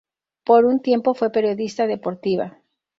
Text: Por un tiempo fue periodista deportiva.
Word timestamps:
Por 0.45 0.65
un 0.65 0.81
tiempo 0.81 1.13
fue 1.13 1.31
periodista 1.31 1.85
deportiva. 1.85 2.57